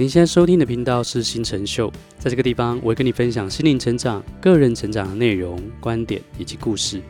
[0.00, 7.02] 您现在收听的频道是新成秀，在这个地方，我会跟你分享心灵成长、个人成长的内容、观点以及故事，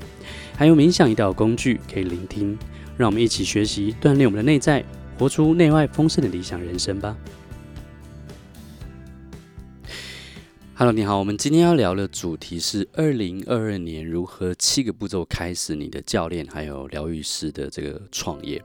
[0.57, 2.59] 还有冥想一道工具可以聆听。
[2.97, 4.83] 让我们一起学习，锻炼我们的内在，
[5.19, 7.15] 活出内外丰盛的理想人生吧。
[10.75, 18.63] Hello，你好，我们今天要聊的主题是二零二二年如何七个步骤开始你的教练还有疗愈师的这个创业。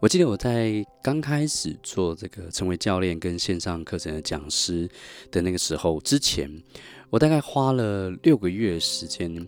[0.00, 4.88] 我记得我在刚开始做这个成为教练跟线上课程的讲师
[5.30, 6.50] 的那个时候之前，
[7.10, 9.46] 我大概花了六个月时间，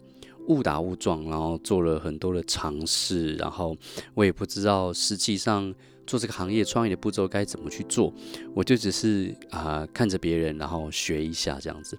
[0.48, 3.74] 误打误撞，然后做了很多的尝试，然后
[4.12, 5.74] 我也不知道实际上
[6.06, 8.12] 做这个行业创业的步骤该怎么去做，
[8.54, 11.98] 我就只是啊、看着别人，然后学一下这样子。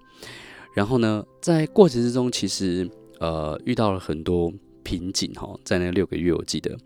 [0.76, 4.52] 然后呢，在过程之中，其实呃遇到了很多
[4.84, 6.78] 瓶颈哈，在那六个月我记得。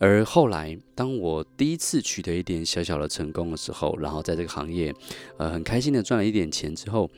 [0.00, 4.94] 而后来，当我第一次取得一点小小的成功的时候，然后在这个行业，
[5.38, 7.10] 呃，很开心的赚了一点钱之后，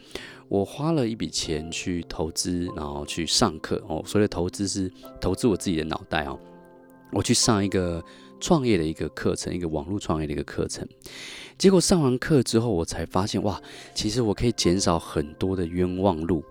[0.48, 4.02] 我花了一笔钱去投资，然后去上课哦。
[4.06, 6.38] 所谓的投资是投资我自己的脑袋哦。
[7.12, 8.02] 我去上一个
[8.40, 10.88] 创业的一个课程，一个网络创业的一个课程。
[11.58, 13.60] 结果上完课之后，我才发现哇，
[13.94, 16.42] 其实我可以减少很多的冤枉路，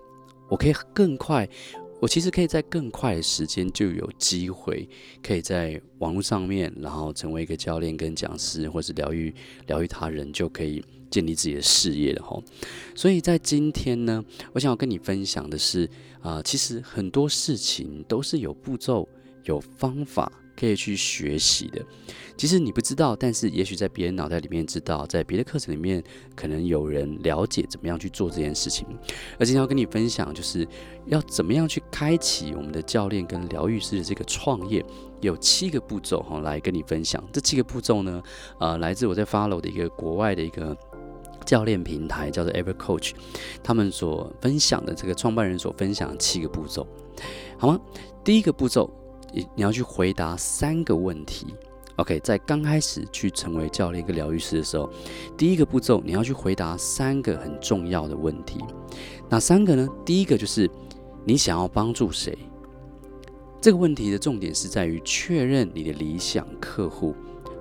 [0.48, 1.48] 我可以更快。
[2.00, 4.88] 我其实可以在更快的时间就有机会，
[5.22, 9.32] 可以在网络上面，然后成为一个教练跟讲师，或是疗愈
[9.66, 12.42] 疗愈他人，就可以建立自己的事业了哈。
[12.94, 15.88] 所以在今天呢，我想要跟你分享的是
[16.22, 19.08] 啊、其实很多事情都是有步骤、
[19.44, 20.30] 有方法。
[20.60, 21.82] 可以去学习的，
[22.36, 26.04] 其实你不知道，但是也许在别人脑袋里面知道，在别的课程里面
[26.36, 28.86] 可能有人了解怎么样去做这件事情。
[29.38, 30.68] 而今天要跟你分享，就是
[31.06, 34.84] 要怎么样去开启我们的教练跟疗愈师的这个创业，
[35.22, 37.26] 有七个步骤哈，来跟你分享。
[37.32, 38.22] 这七个步骤呢，
[38.58, 40.76] 呃，来自我在 follow 的一个国外的一个
[41.46, 43.12] 教练平台，叫做 Ever Coach，
[43.62, 46.86] 他们所分享的这个创办人所分享的七个步骤，
[47.56, 47.80] 好吗？
[48.22, 48.99] 第一个步骤。
[49.32, 51.54] 你你要去回答三个问题
[51.96, 54.90] ，OK，在刚开始去成为教练跟疗愈师的时候，
[55.36, 58.58] 第一个步骤你要去回答三个很重要的问题。
[59.28, 59.88] 哪三个呢？
[60.04, 60.68] 第一个就是
[61.24, 62.36] 你想要帮助谁？
[63.60, 67.14] 这个问题的重点是在于确认你的理想客户，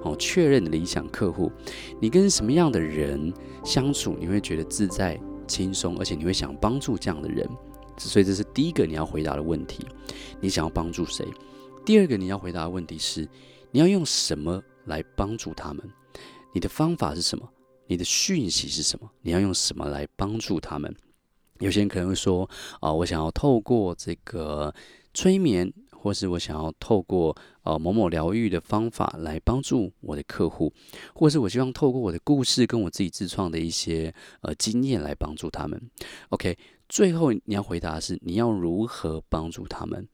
[0.04, 1.52] 哦，确认理想客户，
[2.00, 3.34] 你跟什么样的人
[3.66, 7.48] 相处，你会觉得自在、轻松，而且你会想帮助这样的人。
[7.98, 9.86] 所以这是第一个你要回答的问题，
[10.40, 11.28] 你想要帮助谁？
[11.90, 13.28] 第二个你要回答的问题是，
[13.72, 15.84] 你要用什么来帮助他们？
[16.54, 17.50] 你的方法是什么？
[17.88, 19.10] 你的讯息是什么？
[19.24, 20.96] 你要用什么来帮助他们？
[21.58, 22.48] 有些人可能会说，
[22.80, 24.72] 啊、我想要透过这个
[25.16, 30.72] 催眠，或是我想要透过呃某某疗愈的方法来帮助我的客户，
[31.16, 35.90] 或是我希望透过我的故事跟我自己自创的一些呃经验来帮助他们。
[36.30, 36.56] OK，
[36.88, 40.08] 最后你要回答的是，你要如何帮助他们？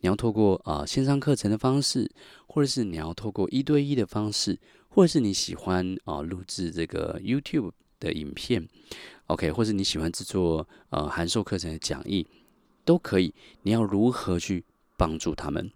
[0.00, 2.10] 你要透过啊、线上课程的方式，
[2.46, 4.58] 或者是你要透过一对一的方式，
[4.88, 8.68] 或者是你喜欢啊、录制这个 YouTube 的影片
[9.26, 12.26] ，OK，或者你喜欢制作呃函授课程的讲义，
[12.84, 13.34] 都可以。
[13.62, 14.64] 你要如何去
[14.96, 15.70] 帮助他们？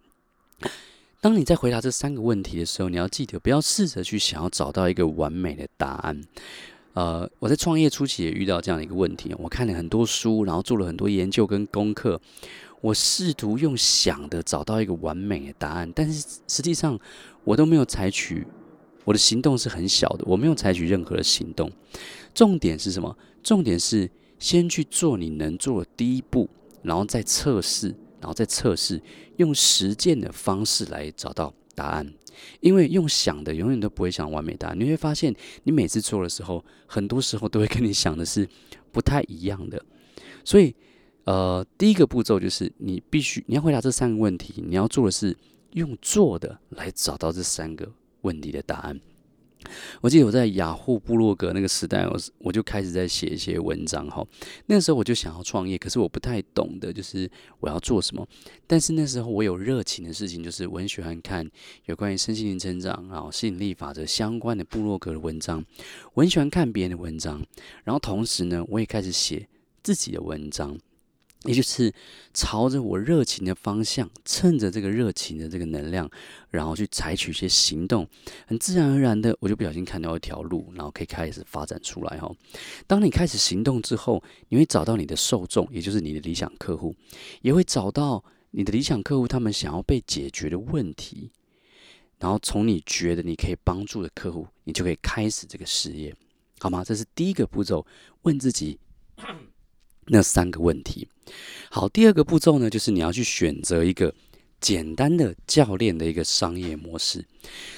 [1.21, 6.21] 当你在回答这三个问题的时候，你要记得不要试着去想要找到一个完美的答案。
[6.95, 12.21] 呃，我在创业初期也遇到这样的一个问题，我看了很多书，然后做了很多研究跟功课。
[12.81, 16.99] 我试图用想的找到一个完美的答案，但是实际上
[17.43, 18.47] 我都没有采取，
[19.05, 21.71] 我的行动是很小的，我没有采取任何的行动。
[22.33, 23.17] 重点是什么？
[23.43, 24.09] 重点是
[24.39, 26.49] 先去做你能做的第一步，
[26.83, 27.89] 然后再测试，
[28.21, 29.03] 然后再测试，
[29.39, 32.15] 用实践的方式来找到答案。
[32.61, 35.35] 因为用想的永远都不会想完美答案，你会发现
[35.65, 38.49] 你每次做的时候，很多时候都会跟你想的是
[38.93, 39.85] 不太一样的，
[40.45, 40.73] 所以。
[41.29, 45.37] 呃，第一个步骤就是你必须你要回答这三个问题，你要做的是
[45.73, 47.87] 用做的来找到这三个
[48.23, 48.99] 问题的答案。
[50.01, 54.27] 我记得我在雅虎部落格那个时代，我我就开始在写一些文章哈。
[54.65, 57.31] 那时候我就想要创业，可是我不太懂得就是
[57.61, 58.27] 我要做什么。
[58.67, 61.47] 但是那时候我有热情的事情，就是我很喜欢看
[61.85, 65.63] 有关于身心灵成长然后吸引力法则相关的部落格的文章，
[66.15, 67.45] 我很喜欢看别人的文章，
[67.85, 69.47] 然后同时呢，我也开始写
[69.83, 70.79] 自己的文章。
[71.45, 71.93] 也就是
[72.35, 76.11] 朝着我热情的方向，趁着这个热情的这个能量，
[76.51, 78.09] 然后去采取一些行动，
[78.47, 82.31] 很自然而然的，我就不小心看到一条路，然后可以开始发展出来哈。
[82.87, 86.95] 当你开始行动之后，你会找到你的受众，也就是你的理想客户，
[87.43, 91.31] 也会找到你的理想客户他们想要被解决的问题，
[92.19, 96.13] 然后从你觉得你可以帮助的客户，你就可以开始这个事业。
[96.61, 96.83] 好吗？
[96.83, 97.87] 这是第一个步骤，
[98.23, 98.81] 问自己
[100.09, 101.09] 那三个问题。
[101.71, 104.15] 好，第二个步骤呢，就是你要去选择一个
[104.61, 107.25] 简单的教练的一个商业模式。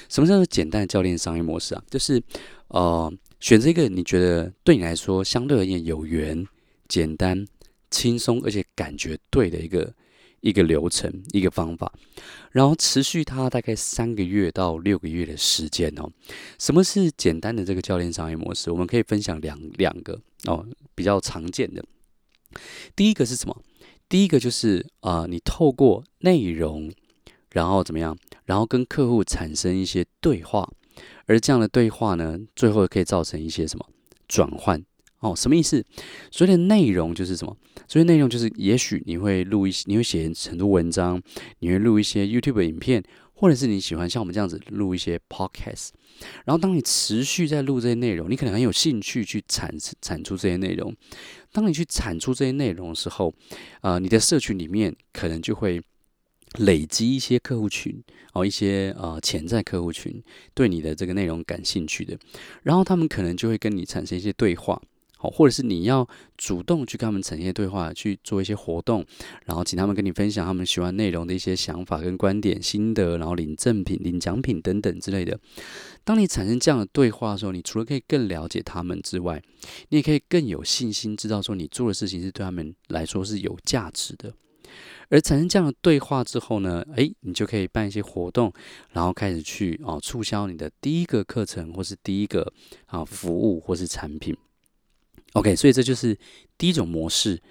[0.09, 1.83] 什么叫做简单的教练商业模式啊？
[1.89, 2.21] 就是
[2.67, 6.45] 呃，选择一个你觉得对你来说相对而言有缘、
[6.87, 7.45] 简单、
[7.89, 9.93] 轻松，而且感觉对的一个。
[10.43, 11.93] 一个流程，一个方法，
[12.49, 16.09] 然后持续它大概三个月到六个月的时间哦。
[16.57, 18.71] 什么是简单的这个教练商业模式？
[18.71, 21.85] 我们可以分享两两个哦，比较常见的。
[22.95, 23.61] 第一个是什么？
[24.09, 26.91] 第一个就是啊、你透过内容，
[27.51, 28.17] 然后怎么样？
[28.45, 30.69] 然后跟客户产生一些对话，
[31.25, 33.85] 而这样的对话呢，最后可以造成一些什么
[34.27, 34.83] 转换。
[35.19, 35.85] 哦，什么意思？
[36.31, 37.55] 所以的内容就是什么？
[37.87, 41.21] 所以内容就是，也许你会录一些，你会写很多文章，
[41.59, 43.03] 你会录一些 YouTube 影片，
[43.41, 45.89] 或者是你喜欢像我们这样子录一些 Podcast。
[46.45, 50.95] 然后，当你持续在录这些内容，你可能很有兴趣去产产出这些内容。
[51.51, 53.33] 当你去产出这些内容的时候，
[53.81, 55.81] 呃，你的社群里面可能就会
[56.59, 57.99] 累积一些客户群，
[58.33, 60.21] 哦，一些呃潜在客户群
[60.53, 62.15] 对你的这个内容感兴趣的，
[62.61, 64.79] 然后他们可能就会跟你产生一些对话。
[65.21, 69.05] 好，或者是你要主动去跟他们产业对话，去做一些活动，
[69.45, 75.39] 然后请他们跟你分享他们喜欢内容的一些想法跟观点、心得，然后领赠品、领奖品等等之类的。
[76.03, 79.39] 当你产生这样的对话的时候，你除了可以更了解他们之外，
[79.89, 84.33] 你也可以更有信心，知道说你做的事情是对他们来说是有价值的。
[85.09, 88.51] 而产生这样的对话之后呢，诶，你就可以办一些活动，
[88.93, 92.51] 然后开始去哦促销你的第一个课程，或是第一个
[92.85, 94.35] 啊服务，或是产品。
[95.33, 96.17] OK，所以这就是
[96.57, 97.41] 第一种模式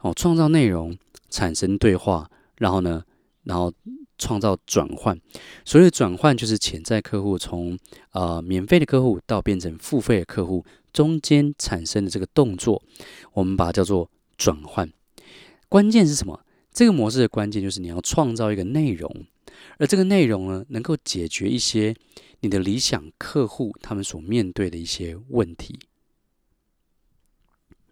[0.00, 0.96] 哦，创造内容，
[1.28, 3.04] 产生对话，然后呢，
[3.44, 3.72] 然后
[4.18, 5.20] 创造转换。
[5.64, 7.78] 所谓的转换，就是潜在客户从
[8.12, 12.82] 呃免费的客户到变成付费的客户中间产生的这个动作，
[13.34, 14.90] 我们把它叫做转换。
[15.68, 16.40] 关键是什么？
[16.72, 19.26] 这个模式的关键就是你要创造一个内容，
[19.78, 21.94] 而这个内容呢，能够解决一些
[22.40, 25.78] 你的理想客户他们所面对的一些问题。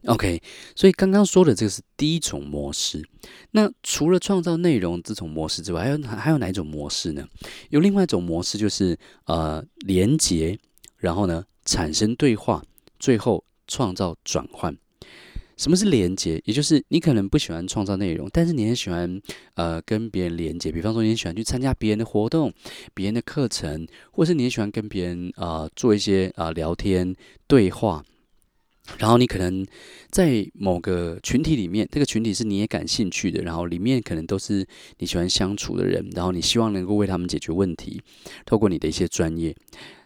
[0.07, 0.43] OK，
[0.77, 3.03] 所以刚刚说的这个是第一种模式。
[3.53, 7.27] 那除了创造内容这种模式之外，还有还有哪一种模式呢？
[7.71, 10.59] 有另外一种模式，就是呃连接，
[10.99, 12.63] 然后呢产生对话，
[12.99, 14.77] 最后创造转换。
[15.57, 16.43] 什么是连接？
[16.45, 19.23] 也就是你可能不喜欢创造内容，但是你很喜欢
[19.55, 20.71] 呃跟别人连接。
[20.71, 22.53] 比方说，你很喜欢去参加别人的活动、
[22.93, 27.15] 别人的课程，或是你很喜欢跟别人呃做一些啊、聊天
[27.47, 28.05] 对话。
[28.99, 29.67] 然后你可能
[30.11, 34.67] 在某个群体里面，这个群体是你也感兴趣的，然后里面可能都是
[34.99, 38.01] 你喜欢相处的人，然后你希望能够为他们解决问题，
[38.45, 39.55] 透过你的一些专业。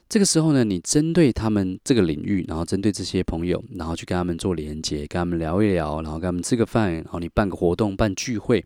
[0.08, 8.64] 这个时候呢，你针对他们这个领域，然后针对这些朋友，然后去跟他们做连接，跟他们聊一聊，然后跟他们吃个饭，然后你办个活动、办聚会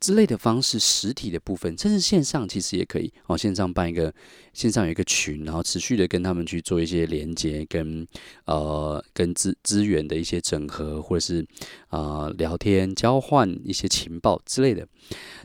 [0.00, 3.36] 之类的方式，实体的部分，甚至线上其实也可以哦。
[3.36, 4.12] 线上办一个，
[4.52, 8.06] 线上有一个群，然后持续的跟他们去做一些连接，跟
[8.44, 11.46] 呃跟资资源的一些整合，或者是、
[11.90, 14.86] 呃、聊天交换一些情报之类的。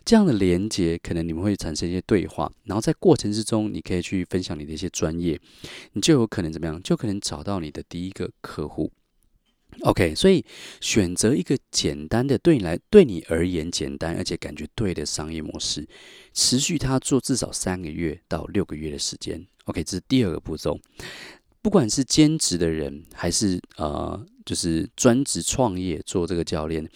[0.05, 5.39] 这样的连接，可能你们会产生一些对话，然后在过程之中，你可以去分享你的一些专业，
[5.93, 6.81] 你就有可能怎么样？
[6.83, 8.91] 就可能找到你的第一个客户。
[9.81, 10.43] OK，所以
[10.79, 15.87] 选择一个简单的，对你来，对你而言简单而且感觉对的商业模式，
[16.33, 19.45] 持续它做至少三个月到六个月的时间。
[19.65, 20.79] OK，这是第二个步骤。
[21.61, 26.87] 不管是兼职的人，还是呃，就是专职创业做这个教练，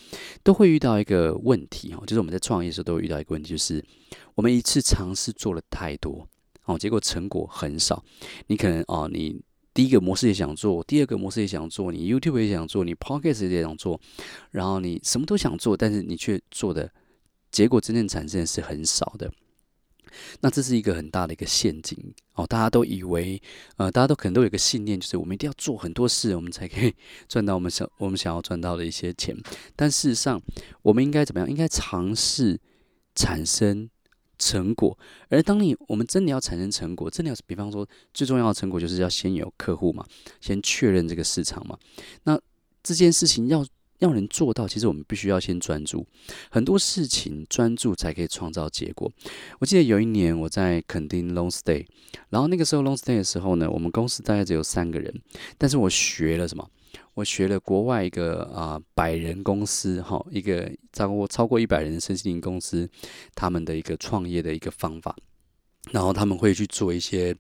[0.44, 3.84] 都会遇到一个问题哦，就是我们在创业的时候都会遇到一个问题，就是
[4.36, 6.28] 我们一次尝试做了太多
[6.66, 8.04] 哦，结果成果很少。
[8.48, 9.42] 你可能哦，你。
[9.78, 14.02] 第一个模式也想做，第二个模式也想做，你 YouTube 也想做，你 Podcast 也想做，
[14.50, 16.92] 然后你什么都想做，但是你却做的
[17.52, 19.32] 结果真正产生的是很少的。
[20.42, 21.96] 那这是一个很大的一个陷阱
[22.34, 23.40] 哦，大家都以为，
[23.76, 26.92] 呃，大家都可能都有一个信念，就是我们一定要做很多事，我们才可以
[27.28, 29.38] 赚到我们想我们想要赚到的一些钱。
[29.76, 30.42] 但事实上，
[30.82, 31.48] 我们应该怎么样？
[31.48, 32.60] 应该尝试
[33.14, 33.88] 产生。
[34.40, 34.98] 成果，
[35.30, 40.06] 而当你我们真的要产生成果，真的要，比方说最重要的成果就是要先有客户嘛，
[40.40, 41.78] 先确认这个市场嘛。
[42.24, 42.40] 那
[42.84, 43.66] 这件事情要
[44.00, 46.06] 要能做到，其实我们必须要先专注。
[46.52, 49.12] 很多事情专注才可以创造结果。
[49.60, 51.86] 我记得有一年我在垦丁 long stay，
[52.30, 55.14] 然后那个时候 long stay 的时候呢，我们公司大概只有三个人，
[55.58, 56.70] 但是我学了什么？
[57.14, 62.90] 我学了国外一个啊、百人公司哈，一个超过超过一百人的身心灵公司，
[63.34, 65.16] 他们的一个创业的一个方法。
[65.94, 67.34] 然后他们会去做一些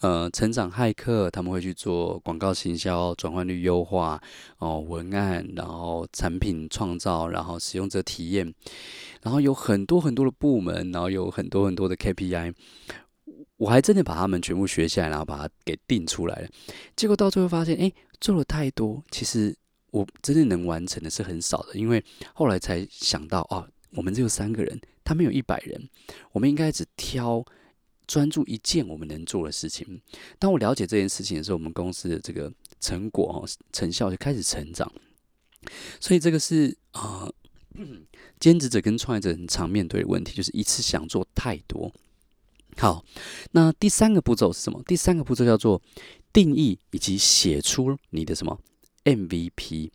[0.00, 4.20] 呃成长骇客，他们会去做广告行销、转换率优化
[4.58, 8.52] 哦、文案，然后产品创造，然后使用者体验，
[9.22, 12.52] 然后有很多很多的部门，然后有很多很多的 KPI。
[13.56, 16.48] 我还真的把他们全部学下来，然后把它给定出来了。
[16.94, 17.90] 结果到最后发现，哎，
[18.24, 19.54] 做了太多，其实
[19.90, 21.74] 我真的能完成的是很少的。
[21.74, 22.02] 因为
[22.32, 25.90] 后来才想到，哦，我们只有三个人，他们有一百人，
[26.32, 27.44] 我们应该只挑
[28.06, 30.00] 专注一件我们能做的事情。
[30.38, 32.50] 当我了解这件事情的时候，我们公司的这个
[32.80, 33.38] 成果哦，
[33.74, 34.90] 成效就开始成长。
[36.00, 37.28] 所以这个是啊，
[37.74, 37.84] 呃，
[38.40, 41.92] 兼职者跟创业者很常面对的问题，就是一次想做太多。
[42.78, 43.04] 好，
[43.50, 44.82] 那第三个步骤是什么？
[44.86, 45.82] 第三个步骤叫做
[46.34, 48.60] 定义以及写出你的什么
[49.04, 49.90] MVP。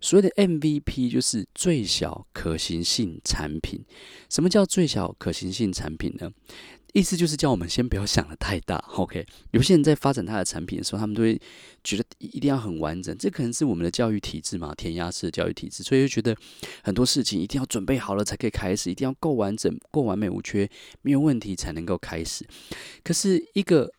[0.00, 3.84] 所谓的 MVP 就是最小可行性产品。
[4.28, 6.32] 什么叫最小可行性产品呢？
[6.92, 9.24] 意思就是叫我们先不要想的太大，OK？
[9.52, 11.40] 有些人在发展他的产品的时候，他们都会
[11.82, 16.36] 觉得一定要很完整，这可能是我们的教育体制嘛，填鸭式的教育体制，所以就觉得
[16.82, 20.68] 很多事情一定要准备好了才可以开始，一定要够完整、够完美无缺、
[21.00, 22.44] 没有问题才能够开始。
[23.02, 23.90] 可是，一个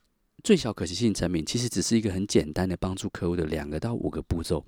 [0.43, 4.65] 最小可行性产品其实只是一个很简单的帮助客户的两个到五个步骤，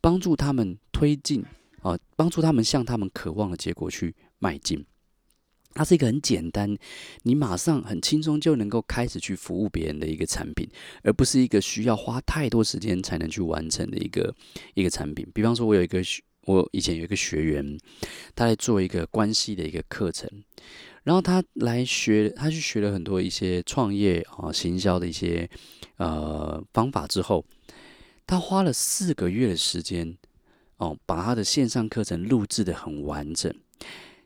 [0.00, 1.44] 帮助他们推进
[1.82, 4.84] 啊，帮助他们向他们渴望的结果去迈进。
[5.72, 6.76] 它是一个很简单，
[7.22, 10.68] 你马上很轻松就能够开始去服务别人的一个产品，
[11.02, 14.34] 而不是一个需要花太多时间才能去完成的一个
[14.74, 15.26] 一个产品。
[15.34, 16.00] 比方说，我有一个
[16.46, 17.78] 我以前有一个学员，
[18.34, 20.28] 他在做一个关系的一个课程，
[21.02, 25.48] 然后他来学，他去学了很多一些创业啊、行销的一些
[25.96, 27.44] 呃方法之后，
[28.26, 30.16] 他花了四个月的时间
[30.76, 33.54] 哦，把他的线上课程录制的很完整，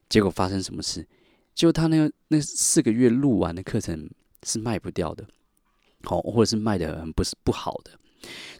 [0.08, 1.06] 结果发生什么事？
[1.54, 4.08] 就他那个那四个月录完的课程
[4.44, 5.26] 是卖不掉的，
[6.04, 7.90] 好，或者是卖的很不是不好的，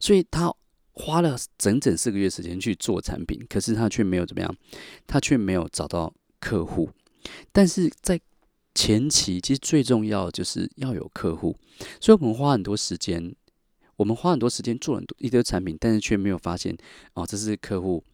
[0.01, 0.53] 所以他
[0.99, 4.57] 花了整整四个月时间去做产品，可是他却没有怎么样，
[5.07, 6.91] 他却没有找到客户。
[7.53, 8.21] 但是在
[8.75, 11.57] 前期，其实最重要就是要有客户，
[12.01, 13.35] 所以我们花很多时间，
[13.97, 16.77] 我们花很多时间做很多一堆产品，但是却没有发现
[17.15, 18.05] 哦，这是客户。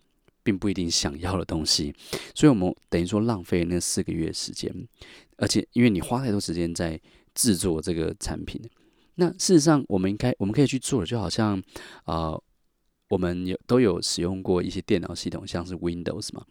[0.46, 1.94] 并不一定想要的东西，
[2.34, 4.70] 所以我们等于说浪费那四个月时间，
[5.38, 7.00] 而且因为你花太多时间在
[7.34, 8.60] 制作这个产品，
[9.14, 11.56] 那事实上我们应该我们可以去做的，就好像
[12.04, 12.38] 啊、
[13.08, 16.44] 我们有都有使用过一些电脑系统，像是 Windows 嘛。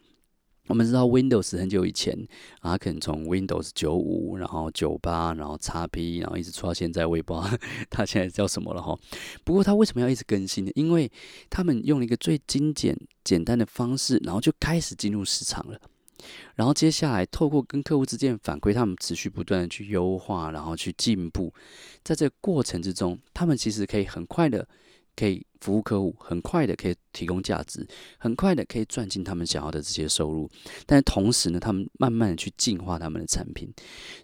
[0.67, 2.17] 我们知道 Windows 很久以前
[2.61, 7.57] 啊，它可能从 Windows 九五，然后九八，然后 XP，然后一直出到现在，我也不知道
[7.91, 8.97] 它现在叫什么了哈。
[9.43, 10.71] 不过它为什么要一直更新呢？
[10.75, 11.11] 因为
[11.49, 15.77] 他们用了一个最精简、简单的方式，然后就开始进入市场了。
[16.55, 21.53] 然后接下来透过跟客户之间的反馈，他们持续不断的去优化，然后去进步。
[22.05, 24.65] 在这个过程之中，他们其实可以很快的。
[25.15, 30.49] 可以服务客户，很快的可以提供价值，很快的可以赚进他们想要的这些收入。
[30.85, 33.71] 但是同时呢，他们慢慢的去进化他们的产品。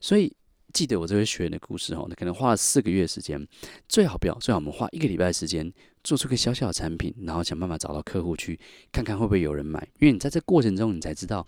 [0.02, 0.36] 所以
[0.74, 3.48] 记得我这位学员的故事哦，可能花了四个月时间，
[3.88, 5.72] 最好不要，最好我们花一个礼拜时间
[6.04, 8.60] 做出个小小的产品，然后想办法找到客户去
[8.92, 9.88] 看看会不会有人买。
[10.00, 11.46] 因为你在这过程中，你才知道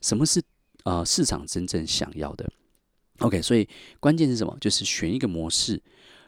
[0.00, 0.42] 什么是
[0.84, 2.50] 呃市场真正想要的。
[3.18, 3.68] OK，所以
[4.00, 4.56] 关键是什么？
[4.60, 5.82] 就是选一个模式。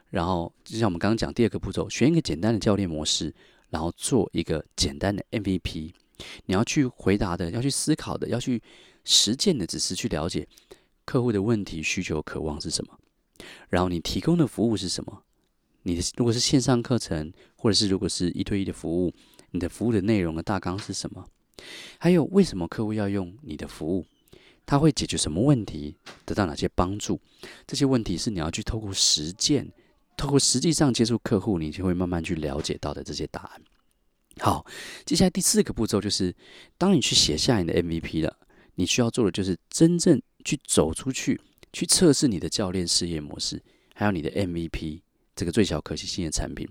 [0.09, 3.33] 然后，就像我们刚刚讲第二个步骤，选一个简单的教练模式，
[3.69, 5.91] 然后做一个简单的 MVP。
[6.45, 8.61] 你要去回答的，要去思考的，要去
[9.03, 10.47] 实践的，只是去了解
[11.03, 12.97] 客户的问题、需求、渴望是什么。
[13.67, 15.23] 然后你提供的服务是什么？
[15.83, 19.13] 你的如果是线上课程，或者是如果是一对一的服务，
[19.51, 21.27] 你的服务的内容的大纲是什么？
[21.97, 24.05] 还有为什么客户要用你的服务？
[24.65, 25.95] 他会解决什么问题？
[26.23, 27.19] 得到哪些帮助？
[27.67, 29.69] 这些问题是你要去透过实践。
[30.17, 33.61] 透过实际上接触客户，你就会慢慢去了解到的这些答案。
[34.39, 34.65] 好，
[35.05, 36.35] 接下来第四个步骤就是，
[36.77, 38.37] 当你去写下你的 MVP 了，
[38.75, 41.39] 你需要做的就是真正去走出去，
[41.71, 45.01] 去测试你的教练事业模式，还有你的 MVP
[45.35, 46.67] 这个最小可行性的产品。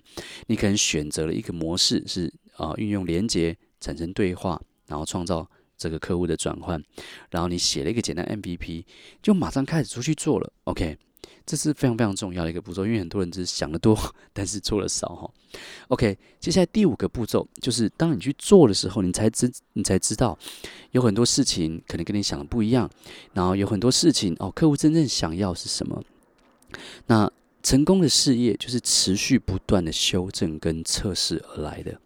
[0.47, 6.83] 你可能选择了一个模式是啊，运用连接产生对话，然后创造这个客户的转换，
[7.31, 8.85] 然后你写了一个简单 MVP，
[9.23, 10.53] 就马上开始出去做了。
[10.65, 10.99] OK。
[11.47, 13.99] 这是非常非常重要的一个步骤，因为很多人只是想得多，
[14.33, 15.31] 但是做的少哈。
[15.89, 20.39] OK，接下来第五个步骤就是，当你去做的时候，你才知你才知道，
[20.93, 22.91] 有很多事情可能跟你想的不一样，
[23.33, 26.03] 然后有很多事情哦，客户真正想要是什么？
[27.07, 27.31] 那
[27.63, 32.01] 成功的事业就是持续不断的修正跟测试而来的。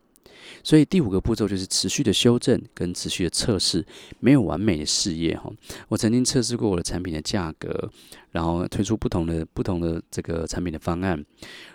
[0.62, 3.84] 所以第五个步骤就是持续的修正跟持续的测试，
[4.20, 5.50] 没有完美的事业哈。
[5.88, 7.90] 我曾经测试过我的产品的价格，
[8.32, 11.24] 然后推出不同的不同的这个产品的方案，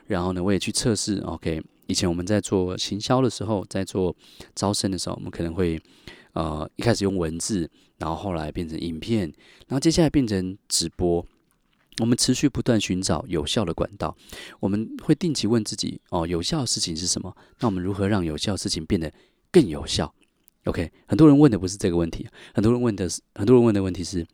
[0.08, 1.18] 然后呢，我也去测试。
[1.20, 4.16] OK，以前我们在做行销的时候，在做
[4.56, 5.82] 招生的时候，我们可能会
[6.34, 9.22] 呃一开始用文字，然后后来变成影片，
[9.68, 11.26] 然后接下来变成直播。
[12.00, 14.16] 我们持续不断寻找有效的管道，
[14.60, 17.36] 我们会定期问自己：哦，有效的事情是什么？
[17.60, 19.14] 那我们如何让有效的事情变得
[19.52, 20.12] 更有效
[20.64, 24.26] ？OK，很多人问的不是这个问题，很多人问的是，很多人问的问题是：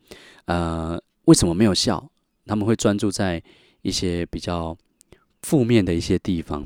[0.45, 2.09] 呃，为什么没有效？
[2.45, 3.43] 他们会专注在
[3.81, 4.77] 一些比较
[5.41, 6.65] 负面的一些地方。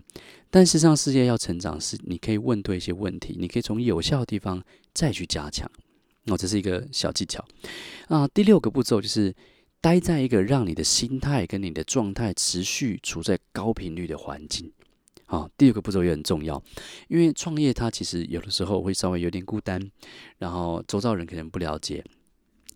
[0.51, 5.67] 但事实上，事业要成长，是你可以问对一些问题，你可以从有效的地方再去加强。
[6.27, 7.43] 哦，这是一个小技巧。
[8.07, 9.33] 啊，第六个步骤就是。
[9.83, 14.71] 待在一个让你的心态跟你的状态持续处在高频率的环境，
[15.25, 16.63] 好，第二个步骤也很重要，
[17.09, 19.91] 因为创业它其实有的时候会稍微有点孤单，
[20.37, 22.01] 然后周遭人可能不了解，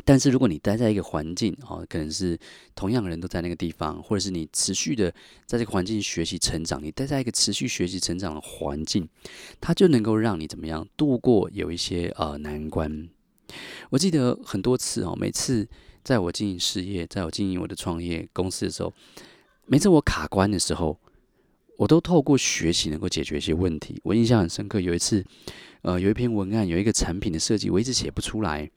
[0.03, 2.37] 但是如果你待在一个环境，哦，可能是
[2.75, 5.09] 同样的人都在那个地方，或者是你持续的
[5.45, 9.07] 在这个环境学习成长，你待在一个持续学习成长的环境，
[9.61, 13.07] 它就能够让你怎么样度过有一些呃难关。
[13.91, 15.69] 我记得很多次哦，每次。
[16.07, 18.93] 在我经营事业，在我经营我的创业公司的时候，
[19.65, 20.97] 每次我卡关的时候，
[21.75, 23.99] 我都透过学习能够解决一些问题。
[24.05, 25.21] 我印象很深刻，有一次，
[25.81, 28.71] 呃，有一篇文案，有一个产品的设计，我一直写不出来。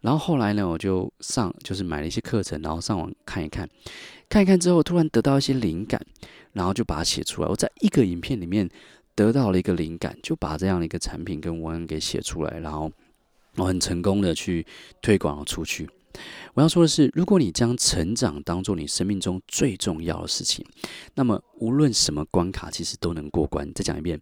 [0.00, 3.68] 然后后来呢，我就上，就是买了一些课程，然后上网看一看，
[4.28, 6.00] 看一看之后，突然得到一些灵感，
[6.52, 7.48] 然后就把它写出来。
[7.48, 8.70] 我在一个影片里面
[9.16, 12.92] 得到了一个灵感，就把这样的一个产品跟文案给写出来，然后
[13.56, 14.64] 我很成功的去
[15.02, 15.90] 推广了出去。
[16.54, 20.64] 我要说的是，如果你将成长当做你生命中最重要的事情，
[21.14, 23.72] 那么无论什么关卡，其实都能过关。
[23.72, 24.20] 再讲一遍，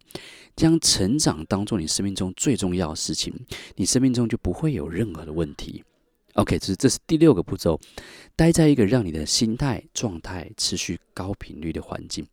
[0.55, 3.33] 将成长当做你生命中最重要的事情，
[3.75, 5.83] 你生命中就不会有任何的问题。
[6.33, 7.79] OK，这是这是第六个步骤，
[8.35, 12.25] 待在一个让你的心态状态持续高频率的环境。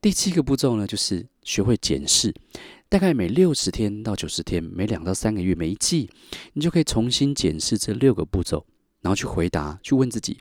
[0.00, 2.32] 第七个步骤呢，就是学会检视，
[2.90, 6.10] 大概每六十天到九十天，每两到三个月，每一季，
[6.52, 8.66] 你就可以重新检视这六个步骤。
[9.04, 10.38] 然后去回答，去问自己，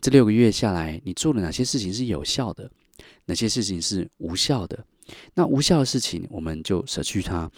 [0.00, 2.68] 这六个月下来，你做了哪些事情是有效的，
[3.26, 4.84] 哪些事情是无效的？
[5.34, 7.48] 那无效的事情，我们就舍去它；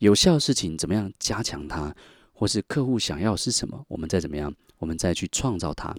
[0.00, 1.96] 有效的事情，怎么样加强它？
[2.34, 5.96] 或是客户想要是什么，我们再怎么样，我们再去创造它。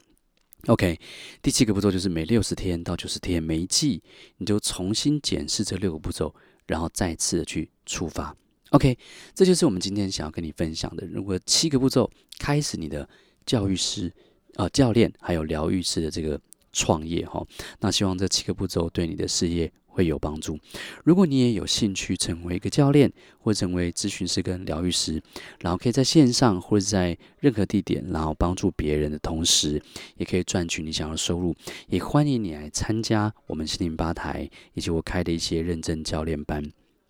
[0.68, 1.00] OK，
[1.42, 4.04] 第七个步骤就是每六十天到九十天，每一季，
[4.38, 6.36] 你就重新检视这六个步骤，
[6.68, 8.38] 然后再次的去出发。
[8.70, 8.96] OK，
[9.34, 11.04] 这就是我们今天想要跟你分享的。
[11.08, 12.08] 如果七个步骤
[12.38, 13.10] 开始你的。
[13.48, 14.14] 教育师，
[14.58, 16.40] 呃，教练，还有疗愈师的这个
[16.72, 17.44] 创业哈，
[17.80, 20.60] 那希望这七个步骤对你的事业会有帮助。
[21.04, 25.20] 如果你也有兴趣成为一个教练，或成为咨询师跟疗愈师，
[25.62, 29.82] 然后可以在线上或者在任何地点，然后帮助别人的同时，
[30.18, 31.56] 也可以赚取你想要的收入。
[31.88, 36.64] 也欢迎你来参加我们心灵吧台以及我开的一些认证教练班，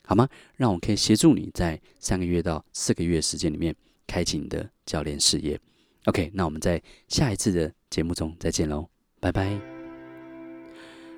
[0.05, 0.29] 好吗？
[0.55, 5.59] 让我可以协助你在三个月到四个月时间里面开启你的教练事业。
[6.07, 8.87] OK，那我们在下一次的节目中再见喽，
[9.19, 9.59] 拜拜。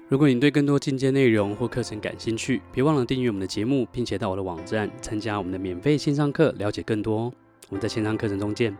[0.07, 7.33] 如果你对更多进阶内容或课程感兴趣，别忘了订阅我们的节目，并且到我的网站参加我们的免费线上课，了解更多哦。
[7.69, 8.75] 我们在线上课程中见。